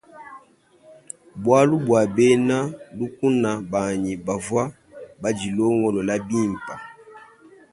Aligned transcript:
Bualu 1.43 1.75
bua 1.85 2.01
bena 2.15 2.57
lukuna 2.97 3.51
banyi 3.71 4.13
bavua 4.25 4.63
badilongolole 5.21 6.15
bimpe. 6.27 6.73